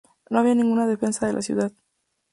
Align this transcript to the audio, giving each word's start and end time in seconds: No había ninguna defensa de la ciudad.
No 0.31 0.39
había 0.39 0.55
ninguna 0.55 0.87
defensa 0.87 1.27
de 1.27 1.33
la 1.33 1.43
ciudad. 1.43 1.71